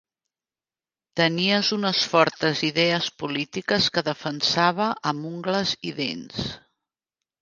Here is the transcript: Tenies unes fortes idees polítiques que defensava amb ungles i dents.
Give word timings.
Tenies 1.19 1.67
unes 1.75 1.99
fortes 2.13 2.63
idees 2.69 3.11
polítiques 3.25 3.91
que 3.97 4.05
defensava 4.11 4.89
amb 5.13 5.29
ungles 5.33 5.75
i 5.91 5.97
dents. 6.03 6.49